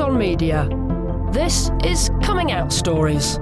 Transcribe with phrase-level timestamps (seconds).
[0.00, 0.68] On Media.
[1.30, 3.38] This is Coming Out Stories.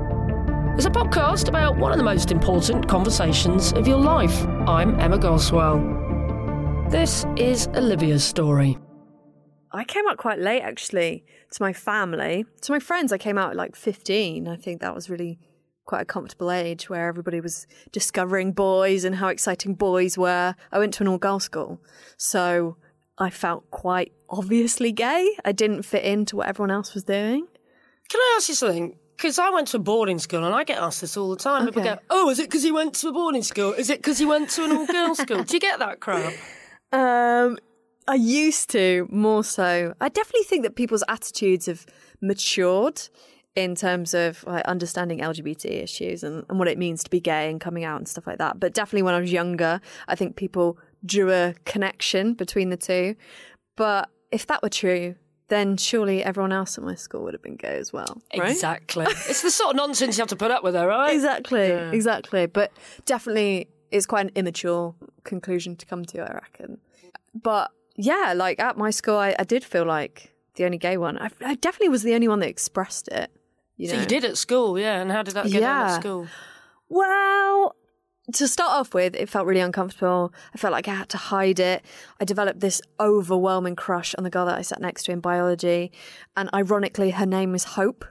[0.77, 4.45] It's a podcast about one of the most important conversations of your life.
[4.69, 5.79] I'm Emma Goswell.
[6.91, 8.77] This is Olivia's story.
[9.73, 12.45] I came out quite late actually to my family.
[12.63, 14.47] To my friends, I came out at like 15.
[14.47, 15.39] I think that was really
[15.87, 20.55] quite a comfortable age where everybody was discovering boys and how exciting boys were.
[20.71, 21.81] I went to an all girls school.
[22.19, 22.77] So
[23.23, 25.37] I felt quite obviously gay.
[25.45, 27.47] I didn't fit into what everyone else was doing.
[28.09, 28.97] Can I ask you something?
[29.17, 31.67] Because I went to a boarding school and I get asked this all the time.
[31.67, 33.75] People go, Oh, is it because you went to a boarding school?
[33.75, 35.45] Is it because you went to an all girls school?
[35.45, 36.35] Do you get that crap?
[36.95, 37.57] Um,
[38.07, 39.95] I used to more so.
[39.99, 41.87] I definitely think that people's attitudes have
[42.21, 43.09] matured
[43.55, 47.51] in terms of like understanding LGBT issues and, and what it means to be gay
[47.51, 48.61] and coming out and stuff like that.
[48.61, 53.15] But definitely when I was younger, I think people drew a connection between the two.
[53.77, 55.17] But if that were true,
[55.49, 58.51] then surely everyone else at my school would have been gay as well, right?
[58.51, 59.05] Exactly.
[59.09, 61.13] it's the sort of nonsense you have to put up with, though, right?
[61.15, 62.47] Exactly, exactly.
[62.47, 62.73] But
[63.05, 66.79] definitely, it's quite an immature conclusion to come to, I reckon.
[67.35, 71.19] But yeah, like at my school, I, I did feel like the only gay one.
[71.19, 73.31] I, I definitely was the only one that expressed it.
[73.77, 74.01] You So know?
[74.03, 75.01] you did at school, yeah.
[75.01, 75.95] And how did that get on Yeah.
[75.95, 76.29] at school?
[76.89, 77.75] Well,
[78.33, 80.33] to start off with, it felt really uncomfortable.
[80.55, 81.85] I felt like I had to hide it.
[82.21, 85.91] I developed this overwhelming crush on the girl that I sat next to in biology.
[86.37, 88.05] And ironically, her name was Hope.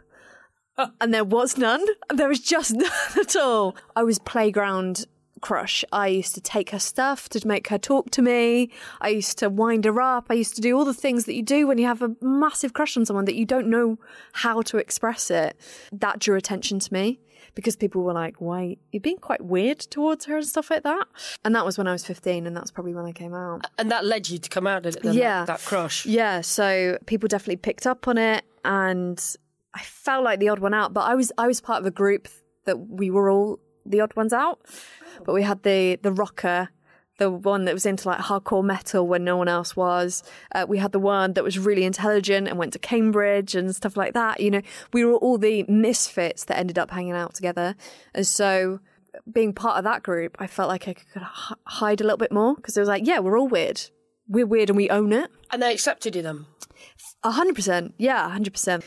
[0.77, 1.85] and there was none.
[2.13, 3.75] There was just none at all.
[3.95, 5.05] I was playground
[5.41, 5.83] crush.
[5.91, 8.69] I used to take her stuff to make her talk to me.
[8.99, 10.27] I used to wind her up.
[10.29, 12.73] I used to do all the things that you do when you have a massive
[12.73, 13.97] crush on someone that you don't know
[14.33, 15.57] how to express it.
[15.91, 17.19] That drew attention to me
[17.55, 21.07] because people were like, why, you're being quite weird towards her and stuff like that.
[21.43, 23.65] And that was when I was 15 and that's probably when I came out.
[23.77, 25.03] And that led you to come out, did it?
[25.03, 25.45] Then, Yeah.
[25.45, 26.05] That, that crush.
[26.05, 29.21] Yeah, so people definitely picked up on it and
[29.73, 31.91] I felt like the odd one out, but I was I was part of a
[31.91, 32.27] group
[32.65, 34.59] that we were all the odd ones out.
[35.25, 36.69] But we had the the rocker,
[37.21, 40.23] the one that was into like hardcore metal when no one else was.
[40.55, 43.95] Uh, we had the one that was really intelligent and went to Cambridge and stuff
[43.95, 44.39] like that.
[44.39, 44.61] You know,
[44.91, 47.75] we were all the misfits that ended up hanging out together.
[48.15, 48.79] And so
[49.31, 52.31] being part of that group, I felt like I could h- hide a little bit
[52.31, 53.79] more because it was like, yeah, we're all weird.
[54.27, 55.29] We're weird and we own it.
[55.51, 56.47] And they accepted you then?
[57.23, 57.93] A hundred percent.
[57.99, 58.83] Yeah, a hundred percent.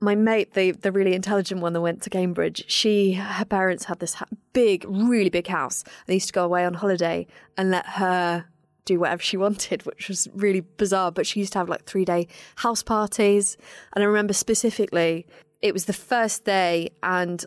[0.00, 3.98] My mate, the the really intelligent one that went to Cambridge, she her parents had
[3.98, 4.16] this
[4.52, 5.84] big, really big house.
[6.06, 7.26] They used to go away on holiday
[7.56, 8.44] and let her
[8.84, 11.10] do whatever she wanted, which was really bizarre.
[11.12, 13.56] But she used to have like three day house parties,
[13.94, 15.26] and I remember specifically
[15.62, 17.44] it was the first day, and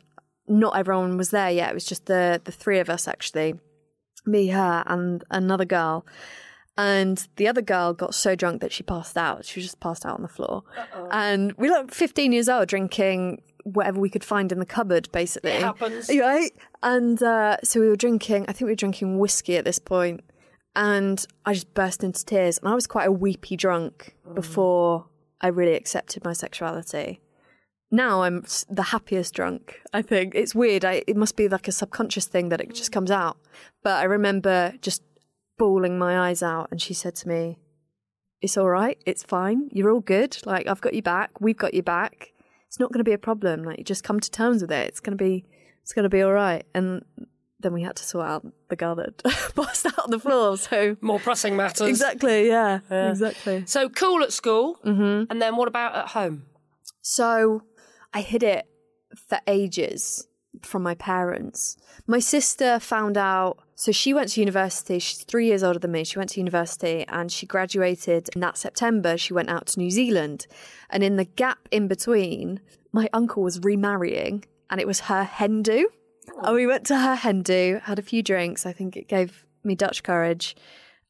[0.48, 1.70] not everyone was there yet.
[1.70, 3.54] It was just the the three of us actually,
[4.26, 6.06] me, her, and another girl.
[6.80, 9.44] And the other girl got so drunk that she passed out.
[9.44, 10.64] She just passed out on the floor.
[11.12, 15.12] And we were like 15 years old drinking whatever we could find in the cupboard,
[15.12, 15.52] basically.
[15.52, 16.10] It happens.
[16.20, 16.52] Right?
[16.82, 20.24] And uh, so we were drinking, I think we were drinking whiskey at this point,
[20.74, 22.58] And I just burst into tears.
[22.60, 25.06] And I was quite a weepy drunk before
[25.42, 27.20] I really accepted my sexuality.
[27.92, 29.82] Now I'm the happiest drunk.
[29.92, 30.86] I think it's weird.
[30.86, 33.38] I, it must be like a subconscious thing that it just comes out.
[33.84, 35.02] But I remember just
[35.60, 37.60] bawling my eyes out, and she said to me,
[38.42, 38.98] "It's all right.
[39.06, 39.70] It's fine.
[39.72, 40.38] You're all good.
[40.46, 41.40] Like I've got you back.
[41.40, 42.34] We've got you back.
[42.68, 43.64] It's not going to be a problem.
[43.64, 44.88] Like you just come to terms with it.
[44.88, 45.46] It's going to be,
[45.84, 47.06] it's going to be all right." And
[47.60, 49.22] then we had to sort out the girl that
[49.56, 50.58] passed out on the floor.
[50.58, 51.88] So More pressing matters.
[51.88, 53.64] exactly, yeah, exactly.
[53.68, 55.30] So cool at school, mm-hmm.
[55.30, 56.46] and then what about at home?
[57.02, 57.64] So
[58.14, 58.66] I hid it
[59.28, 60.29] for ages
[60.62, 61.78] from my parents.
[62.08, 65.00] My sister found out, so she went to university.
[65.00, 66.04] She's three years older than me.
[66.04, 68.30] She went to university and she graduated.
[68.34, 70.48] And that September, she went out to New Zealand.
[70.90, 72.60] And in the gap in between,
[72.92, 75.90] my uncle was remarrying and it was her hen do.
[76.44, 78.66] And we went to her hen do, had a few drinks.
[78.66, 80.56] I think it gave me Dutch courage.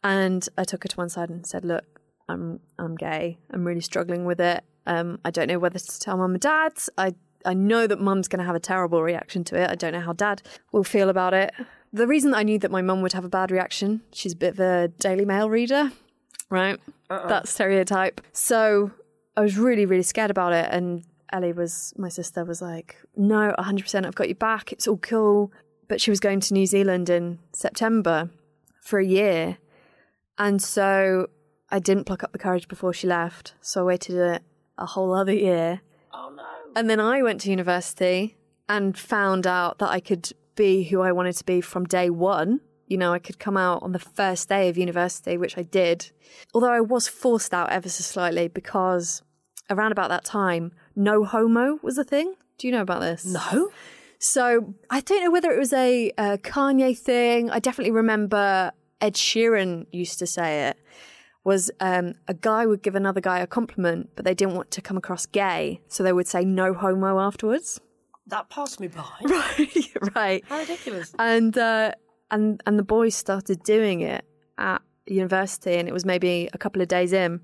[0.04, 2.00] And I took her to one side and said, Look,
[2.30, 3.38] I'm I'm gay.
[3.52, 4.64] I'm really struggling with it.
[4.86, 6.74] Um, I don't know whether to tell mum and dad.
[6.98, 7.14] I
[7.46, 9.70] I know that mum's going to have a terrible reaction to it.
[9.70, 10.42] I don't know how dad
[10.72, 11.54] will feel about it.
[11.92, 14.54] The reason I knew that my mum would have a bad reaction, she's a bit
[14.54, 15.92] of a Daily Mail reader,
[16.50, 16.80] right?
[17.10, 18.22] That stereotype.
[18.34, 18.92] So
[19.36, 20.68] I was really really scared about it.
[20.72, 24.06] And Ellie was my sister was like, no, 100%.
[24.06, 24.72] I've got you back.
[24.72, 25.52] It's all cool.
[25.88, 28.30] But she was going to New Zealand in September
[28.82, 29.58] for a year.
[30.38, 31.28] And so
[31.72, 33.56] I didn't pluck up the courage before she left.
[33.62, 34.42] So I waited a,
[34.78, 35.82] a whole other year.
[36.14, 36.44] Oh no.
[36.76, 38.38] And then I went to university
[38.68, 42.62] and found out that I could be who I wanted to be from day one.
[42.88, 46.12] You know, I could come out on the first day of university, which I did.
[46.54, 49.22] Although I was forced out ever so slightly because
[49.70, 52.34] around about that time, no homo was a thing.
[52.58, 53.26] Do you know about this?
[53.26, 53.70] No.
[54.20, 57.50] So I don't know whether it was a, a Kanye thing.
[57.50, 60.78] I definitely remember Ed Sheeran used to say it.
[61.46, 64.82] Was um, a guy would give another guy a compliment, but they didn't want to
[64.82, 67.80] come across gay, so they would say no homo afterwards.
[68.28, 69.04] That passed me by.
[69.24, 70.44] Right, right.
[70.48, 71.16] How ridiculous.
[71.18, 71.94] And uh,
[72.30, 74.26] and and the boys started doing it
[74.58, 77.42] at university, and it was maybe a couple of days in.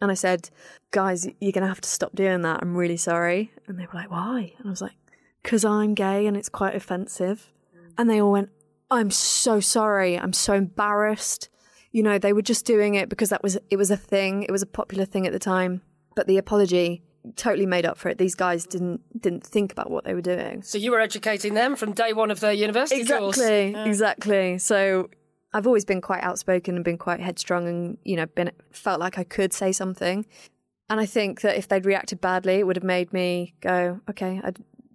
[0.00, 0.48] And I said,
[0.90, 2.60] "Guys, you're gonna have to stop doing that.
[2.62, 4.96] I'm really sorry." And they were like, "Why?" And I was like,
[5.44, 7.52] "Cause I'm gay, and it's quite offensive."
[7.98, 8.50] And they all went,
[8.90, 10.18] "I'm so sorry.
[10.18, 11.48] I'm so embarrassed."
[11.92, 14.42] You know, they were just doing it because that was it was a thing.
[14.42, 15.82] It was a popular thing at the time.
[16.14, 17.02] But the apology
[17.36, 18.18] totally made up for it.
[18.18, 20.62] These guys didn't didn't think about what they were doing.
[20.62, 23.38] So you were educating them from day one of their university course.
[23.38, 24.58] Exactly, exactly.
[24.58, 25.10] So
[25.52, 29.18] I've always been quite outspoken and been quite headstrong, and you know, been felt like
[29.18, 30.26] I could say something.
[30.88, 34.40] And I think that if they'd reacted badly, it would have made me go, okay,
[34.44, 34.52] i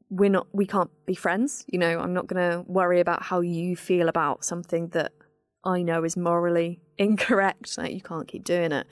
[0.10, 1.66] we're not, we can't be friends.
[1.68, 5.12] You know, I'm not going to worry about how you feel about something that
[5.68, 7.78] I know is morally incorrect.
[7.78, 8.88] Like you can't keep doing it.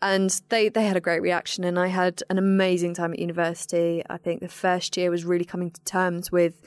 [0.00, 4.02] And they, they had a great reaction, and I had an amazing time at university.
[4.10, 6.60] I think the first year was really coming to terms with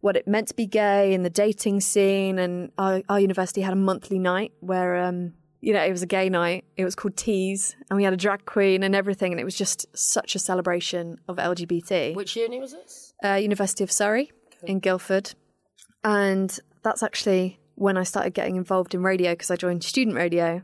[0.00, 2.38] what it meant to be gay and the dating scene.
[2.38, 6.06] And our, our university had a monthly night where, um, you know, it was a
[6.06, 6.64] gay night.
[6.76, 9.32] It was called Tease, and we had a drag queen and everything.
[9.32, 12.14] And it was just such a celebration of LGBT.
[12.14, 13.14] Which uni was this?
[13.24, 14.32] Uh, University of Surrey
[14.64, 15.32] in Guildford.
[16.04, 20.62] And that's actually when I started getting involved in radio because I joined student radio.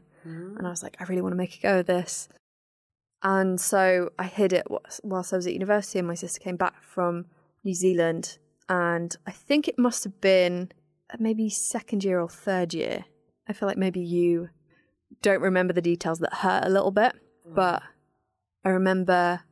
[0.56, 2.28] And I was like, I really want to make a go of this.
[3.22, 4.66] And so I hid it
[5.02, 7.26] whilst I was at university, and my sister came back from
[7.64, 8.38] New Zealand.
[8.68, 10.72] And I think it must have been
[11.12, 13.04] uh, maybe second year or third year.
[13.48, 14.48] I feel like maybe you
[15.22, 17.14] don't remember the details that hurt a little bit,
[17.46, 17.54] mm.
[17.54, 17.82] but
[18.64, 19.42] I remember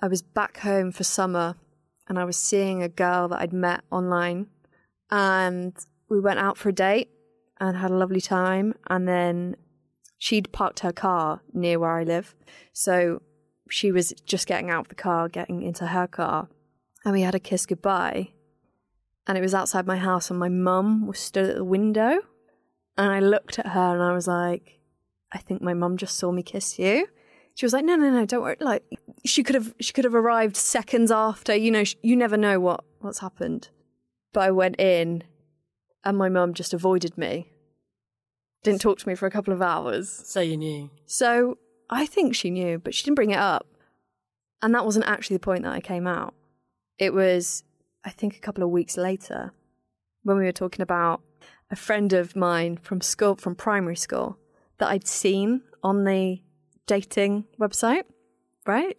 [0.00, 1.54] I was back home for summer
[2.08, 4.48] and I was seeing a girl that I'd met online
[5.10, 5.74] and
[6.10, 7.08] we went out for a date
[7.58, 9.56] and had a lovely time and then
[10.18, 12.34] she'd parked her car near where I live.
[12.72, 13.22] So
[13.70, 16.48] she was just getting out of the car, getting into her car,
[17.04, 18.30] and we had a kiss goodbye.
[19.26, 22.18] And it was outside my house, and my mum was stood at the window.
[22.96, 24.80] And I looked at her and I was like,
[25.32, 27.06] I think my mum just saw me kiss you.
[27.54, 28.56] She was like, No, no, no, don't worry.
[28.60, 28.84] Like,
[29.24, 31.54] she could have, she could have arrived seconds after.
[31.54, 33.68] You know, you never know what what's happened.
[34.32, 35.24] But I went in,
[36.04, 37.52] and my mum just avoided me.
[38.62, 40.10] Didn't talk to me for a couple of hours.
[40.26, 40.90] So you knew.
[41.06, 41.58] So
[41.88, 43.66] I think she knew, but she didn't bring it up.
[44.62, 46.34] And that wasn't actually the point that I came out.
[46.98, 47.64] It was,
[48.04, 49.52] I think, a couple of weeks later
[50.22, 51.22] when we were talking about
[51.70, 54.38] a friend of mine from school, from primary school,
[54.78, 56.42] that I'd seen on the
[56.86, 58.02] dating website,
[58.66, 58.96] right?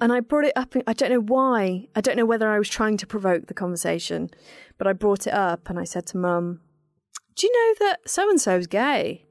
[0.00, 0.74] And I brought it up.
[0.86, 1.88] I don't know why.
[1.94, 4.30] I don't know whether I was trying to provoke the conversation,
[4.78, 6.60] but I brought it up and I said to mum,
[7.34, 9.26] Do you know that so and so's gay?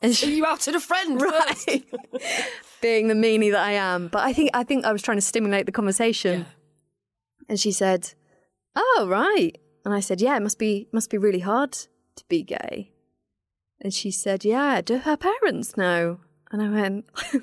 [0.00, 1.84] And So you outed a friend right
[2.80, 5.22] being the meanie that i am but i think i think i was trying to
[5.22, 6.46] stimulate the conversation
[7.48, 8.14] and she said
[8.76, 12.42] oh right and i said yeah it must be must be really hard to be
[12.44, 12.92] gay
[13.80, 16.20] and she said yeah do her parents know
[16.52, 17.04] and i went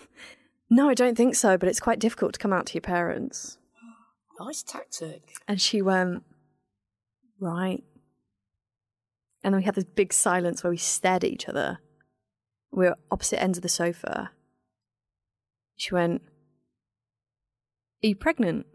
[0.69, 3.57] no i don't think so but it's quite difficult to come out to your parents
[4.39, 5.33] Nice tactic.
[5.47, 6.23] and she went
[7.39, 7.83] right
[9.43, 11.79] and then we had this big silence where we stared at each other
[12.75, 14.31] we were opposite ends of the sofa.
[15.77, 16.21] She went,
[18.03, 18.65] Are you pregnant?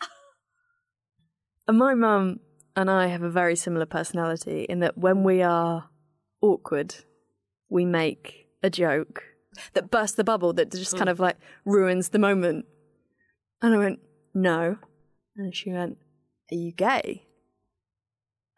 [1.68, 2.40] and my mum
[2.76, 5.90] and I have a very similar personality in that when we are
[6.40, 6.94] awkward,
[7.68, 9.24] we make a joke
[9.74, 11.12] that bursts the bubble, that just kind mm.
[11.12, 12.66] of like ruins the moment.
[13.62, 14.00] And I went,
[14.34, 14.78] No.
[15.36, 15.98] And she went,
[16.52, 17.24] Are you gay?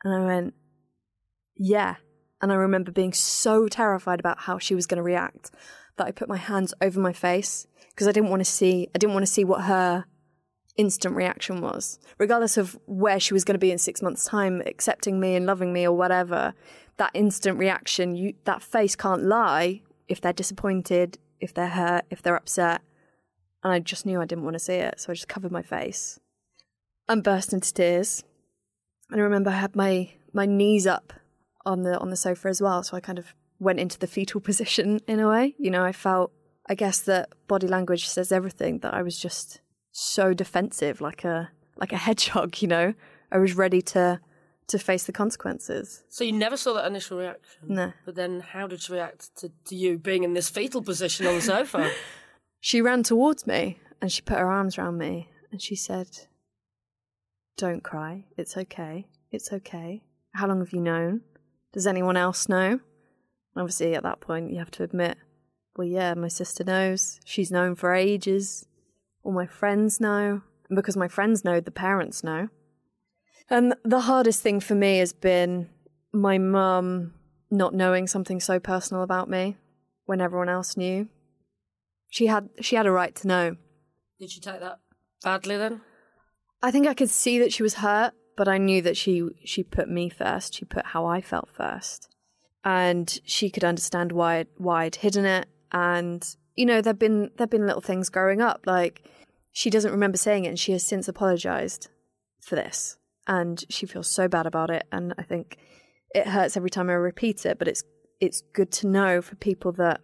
[0.04, 0.54] And I went,
[1.56, 1.96] Yeah.
[2.42, 5.50] And I remember being so terrified about how she was going to react
[5.96, 8.98] that I put my hands over my face because I didn't want to see I
[8.98, 10.06] didn't want to see what her
[10.76, 11.98] instant reaction was.
[12.18, 15.44] Regardless of where she was going to be in 6 months time accepting me and
[15.44, 16.54] loving me or whatever,
[16.96, 22.20] that instant reaction, you that face can't lie if they're disappointed, if they're hurt, if
[22.20, 22.82] they're upset.
[23.62, 25.62] And I just knew I didn't want to see it, so I just covered my
[25.62, 26.18] face
[27.08, 28.24] and burst into tears.
[29.10, 31.12] And I remember I had my my knees up
[31.64, 34.40] on the on the sofa as well, so I kind of went into the fetal
[34.50, 35.54] position in a way.
[35.58, 36.32] You know, I felt
[36.68, 39.60] I guess that body language says everything that I was just
[39.92, 42.94] so defensive like a like a hedgehog, you know.
[43.32, 44.20] I was ready to
[44.70, 46.02] to face the consequences.
[46.08, 47.60] So you never saw that initial reaction.
[47.68, 47.92] No.
[48.04, 51.34] But then how did she react to, to you being in this fetal position on
[51.34, 51.90] the sofa?
[52.60, 56.08] she ran towards me and she put her arms around me and she said,
[57.56, 58.24] Don't cry.
[58.36, 59.06] It's okay.
[59.30, 60.02] It's okay.
[60.34, 61.22] How long have you known?
[61.72, 62.80] Does anyone else know?
[63.56, 65.18] Obviously, at that point, you have to admit,
[65.76, 67.20] well, yeah, my sister knows.
[67.24, 68.66] She's known for ages.
[69.22, 70.42] All my friends know.
[70.68, 72.48] And because my friends know, the parents know.
[73.48, 75.68] And the hardest thing for me has been
[76.12, 77.14] my mum
[77.50, 79.56] not knowing something so personal about me
[80.06, 81.08] when everyone else knew.
[82.08, 83.56] She had she had a right to know.
[84.18, 84.80] Did she take that
[85.22, 85.80] badly then?
[86.62, 89.62] I think I could see that she was hurt, but I knew that she she
[89.62, 90.54] put me first.
[90.54, 92.08] She put how I felt first,
[92.64, 95.46] and she could understand why why I'd hidden it.
[95.72, 96.24] And
[96.56, 99.08] you know, there've been there've been little things growing up, like
[99.52, 101.88] she doesn't remember saying it, and she has since apologized
[102.40, 102.96] for this,
[103.26, 104.86] and she feels so bad about it.
[104.92, 105.58] And I think
[106.14, 107.82] it hurts every time I repeat it, but it's
[108.20, 110.00] it's good to know for people that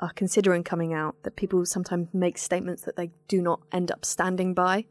[0.00, 4.04] are considering coming out that people sometimes make statements that they do not end up
[4.04, 4.84] standing by.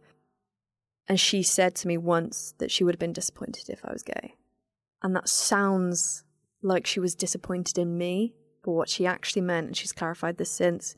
[1.08, 4.04] And she said to me once that she would have been disappointed if I was
[4.04, 4.36] gay.
[5.02, 6.24] And that sounds
[6.62, 8.34] like she was disappointed in me,
[8.64, 10.96] but what she actually meant, and she's clarified this since,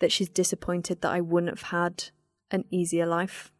[0.00, 2.10] that she's disappointed that I wouldn't have had
[2.50, 3.52] an easier life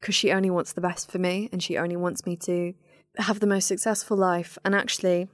[0.00, 2.74] because she only wants the best for me and she only wants me to
[3.16, 4.58] have the most successful life.
[4.64, 5.28] And actually,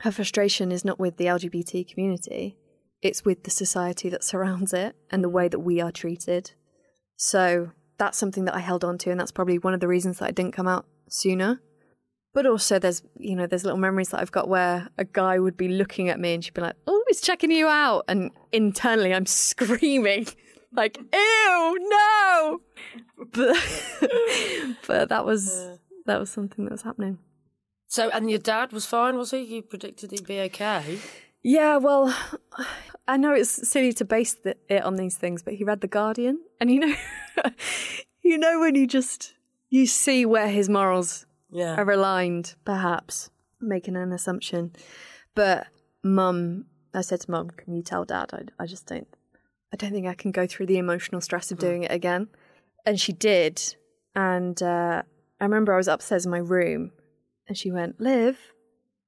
[0.00, 2.56] her frustration is not with the LGBT community,
[3.02, 6.52] it's with the society that surrounds it and the way that we are treated.
[7.16, 10.18] So that's something that I held on to, and that's probably one of the reasons
[10.18, 11.60] that I didn't come out sooner.
[12.34, 15.56] But also, there's you know, there's little memories that I've got where a guy would
[15.56, 19.12] be looking at me and she'd be like, "Oh, he's checking you out," and internally
[19.14, 20.26] I'm screaming
[20.72, 22.60] like, "Ew, no!"
[23.32, 23.56] But
[24.86, 27.18] but that was that was something that was happening.
[27.86, 29.38] So, and your dad was fine, was he?
[29.38, 30.98] You predicted he'd be okay.
[31.42, 32.14] Yeah, well,
[33.06, 36.40] I know it's silly to base it on these things, but he read The Guardian,
[36.60, 36.94] and you know,
[38.22, 39.34] you know when you just
[39.70, 41.76] you see where his morals Yeah.
[41.76, 44.72] are aligned, perhaps making an assumption.
[45.34, 45.68] But
[46.02, 48.30] mum, I said to mum, "Can you tell dad?
[48.32, 49.08] I, I just don't,
[49.72, 52.28] I don't think I can go through the emotional stress of doing it again."
[52.86, 53.76] And she did,
[54.14, 55.02] and uh,
[55.40, 56.92] I remember I was upstairs in my room,
[57.46, 58.38] and she went, "Liv,"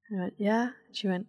[0.08, 1.26] and I went, "Yeah." And she went,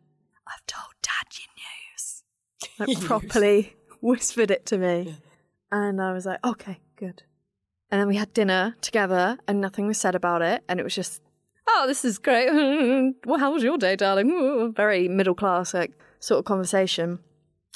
[0.47, 2.23] "I've told dad your news."
[2.79, 5.15] Like properly whispered it to me,
[5.71, 7.23] and I was like, "Okay, good."
[7.91, 10.63] And then we had dinner together, and nothing was said about it.
[10.69, 11.21] And it was just,
[11.67, 12.49] oh, this is great.
[13.25, 14.73] well, how was your day, darling?
[14.73, 17.19] Very middle class, like sort of conversation.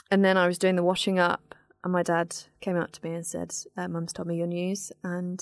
[0.09, 1.44] And then I was doing the washing up,
[1.85, 4.91] and my dad came up to me and said, uh, "Mum's told me your news,
[5.03, 5.39] and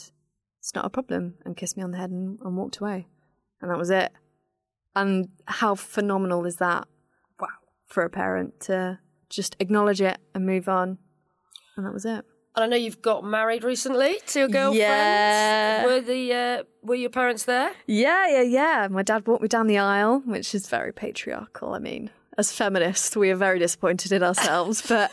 [0.59, 3.07] it's not a problem," and kissed me on the head and, and walked away.
[3.62, 4.12] And that was it.
[4.93, 6.85] And how phenomenal is that?
[7.39, 7.47] Wow.
[7.88, 10.97] For a parent to just acknowledge it and move on.
[11.77, 12.25] And that was it.
[12.55, 14.77] And I know you've got married recently to your girlfriend.
[14.77, 15.85] Yeah.
[15.85, 17.71] Were the uh, were your parents there?
[17.88, 18.88] Yeah, yeah, yeah.
[18.91, 21.73] My dad walked me down the aisle, which is very patriarchal.
[21.73, 24.81] I mean, as feminists, we are very disappointed in ourselves.
[24.87, 25.11] but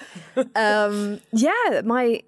[0.55, 2.23] um, yeah, my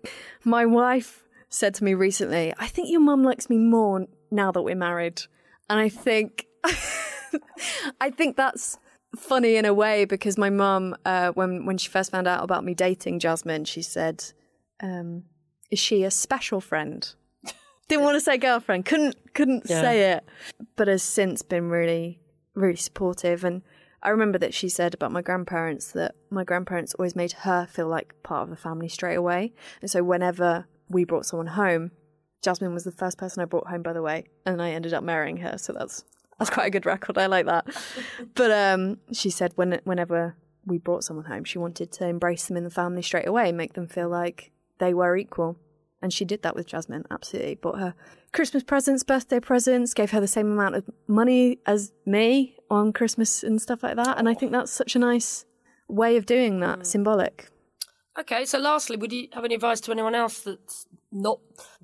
[0.45, 4.63] my wife said to me recently, "I think your mum likes me more now that
[4.63, 5.23] we're married,"
[5.71, 6.47] and I think
[8.01, 8.79] I think that's
[9.17, 12.65] funny in a way because my mum, uh, when when she first found out about
[12.65, 14.25] me dating Jasmine, she said,
[14.83, 15.25] um,
[15.71, 17.15] "Is she a special friend?"
[17.89, 19.81] Didn't want to say girlfriend, couldn't couldn't Yeah.
[19.83, 20.25] say it,
[20.77, 22.21] but has since been really
[22.55, 23.45] really supportive.
[23.45, 23.63] And
[24.03, 27.87] I remember that she said about my grandparents that my grandparents always made her feel
[27.87, 29.53] like part of the family straight away.
[29.81, 31.93] And so whenever we brought someone home,
[32.43, 35.05] Jasmine was the first person I brought home, by the way, and I ended up
[35.05, 35.57] marrying her.
[35.57, 36.05] So that's
[36.39, 37.17] that's quite a good record.
[37.17, 37.67] I like that.
[38.35, 42.57] but um, she said when whenever we brought someone home, she wanted to embrace them
[42.57, 45.57] in the family straight away make them feel like they were equal.
[46.01, 47.55] And she did that with Jasmine, absolutely.
[47.55, 47.95] Bought her
[48.33, 53.43] Christmas presents, birthday presents, gave her the same amount of money as me on Christmas
[53.43, 54.19] and stuff like that.
[54.19, 55.45] And I think that's such a nice
[55.89, 56.87] way of doing that, mm.
[56.87, 57.49] symbolic.
[58.19, 61.39] Okay, so lastly, would you have any advice to anyone else that's not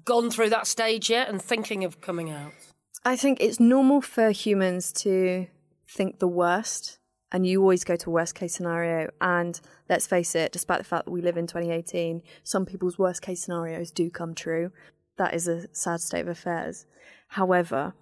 [0.05, 2.53] gone through that stage yet and thinking of coming out?
[3.05, 5.47] I think it's normal for humans to
[5.89, 6.99] think the worst,
[7.33, 9.11] and you always go to worst case scenario.
[9.21, 13.23] And let's face it, despite the fact that we live in 2018, some people's worst
[13.23, 14.71] case scenarios do come true.
[15.17, 16.85] That is a sad state of affairs.
[17.29, 17.95] However,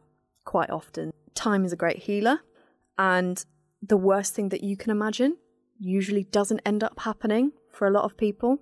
[0.44, 2.40] quite often, time is a great healer,
[2.98, 3.44] and
[3.82, 5.36] the worst thing that you can imagine
[5.78, 8.58] usually doesn't end up happening for a lot of people.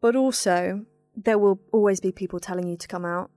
[0.00, 0.84] But also,
[1.16, 3.30] there will always be people telling you to come out,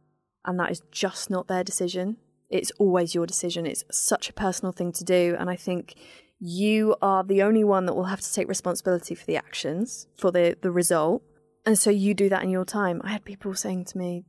[0.45, 2.17] and that is just not their decision.
[2.49, 3.65] It's always your decision.
[3.65, 5.35] It's such a personal thing to do.
[5.39, 5.95] And I think
[6.39, 10.31] you are the only one that will have to take responsibility for the actions, for
[10.31, 11.23] the, the result.
[11.65, 13.01] And so you do that in your time.
[13.03, 14.25] I had people saying to me,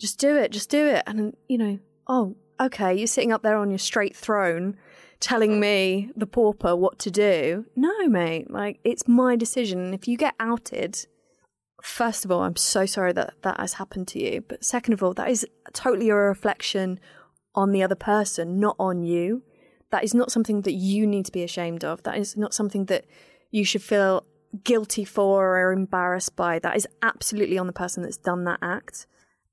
[0.00, 1.02] just do it, just do it.
[1.06, 4.76] And, you know, oh, okay, you're sitting up there on your straight throne
[5.20, 7.66] telling me, the pauper, what to do.
[7.74, 9.92] No, mate, like, it's my decision.
[9.92, 11.06] If you get outed,
[11.82, 14.44] first of all, I'm so sorry that that has happened to you.
[14.46, 17.00] But second of all, that is totally a reflection
[17.54, 19.42] on the other person, not on you.
[19.90, 22.02] That is not something that you need to be ashamed of.
[22.04, 23.04] That is not something that
[23.50, 24.24] you should feel
[24.62, 26.58] guilty for or embarrassed by.
[26.58, 29.06] That is absolutely on the person that's done that act.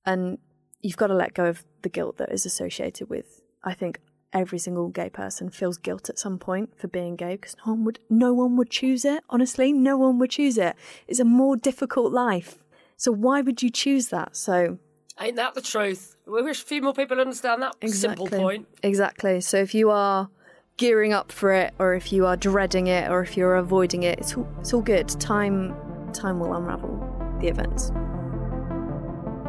[0.06, 0.38] And
[0.86, 4.00] you've got to let go of the guilt that is associated with, I think,
[4.32, 7.86] every single gay person feels guilt at some point for being gay because no one
[7.86, 9.24] would no one would choose it.
[9.30, 10.76] Honestly no one would choose it.
[11.08, 12.64] It's a more difficult life.
[12.98, 14.36] So why would you choose that?
[14.36, 14.78] So
[15.22, 16.18] ain't that the truth?
[16.26, 18.68] We wish a few more people understand that exactly, simple point.
[18.84, 19.40] Exactly.
[19.40, 20.30] So if you are
[20.76, 24.20] gearing up for it or if you are dreading it or if you're avoiding it
[24.20, 25.08] it's all, it's all good.
[25.08, 25.74] Time
[26.12, 27.00] time will unravel
[27.40, 27.92] the events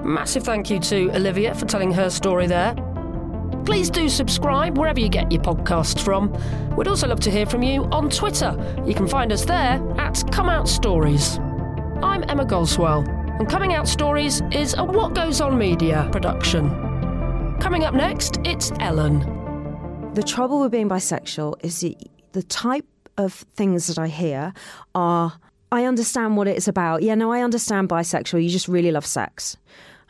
[0.07, 2.75] massive thank you to olivia for telling her story there
[3.67, 6.33] Please do subscribe wherever you get your podcasts from.
[6.77, 8.55] We'd also love to hear from you on Twitter.
[8.87, 11.39] You can find us there at Come Out Stories.
[12.01, 13.01] I'm Emma Goswell,
[13.41, 16.71] and Coming Out Stories is a What Goes On Media production.
[17.59, 19.19] Coming up next, it's Ellen.
[20.15, 21.97] The trouble with being bisexual is the,
[22.33, 22.87] the type
[23.19, 24.53] of things that I hear
[24.95, 25.41] are
[25.73, 27.03] I understand what it's about.
[27.03, 28.45] Yeah, no, I understand bisexual.
[28.45, 29.57] You just really love sex.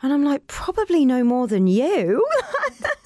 [0.01, 2.25] And I'm like, probably no more than you.